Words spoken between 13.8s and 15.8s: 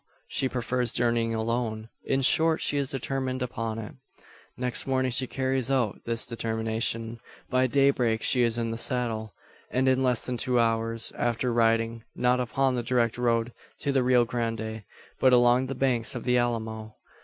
to the Rio Grande, but along the